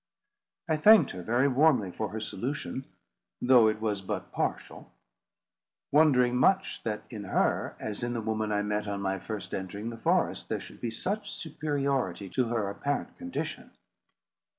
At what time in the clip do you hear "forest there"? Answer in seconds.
9.97-10.59